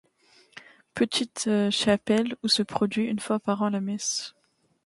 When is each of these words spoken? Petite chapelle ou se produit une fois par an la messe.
Petite 0.95 1.47
chapelle 1.69 2.35
ou 2.41 2.47
se 2.47 2.63
produit 2.63 3.03
une 3.05 3.19
fois 3.19 3.39
par 3.39 3.61
an 3.61 3.69
la 3.69 3.81
messe. 3.81 4.33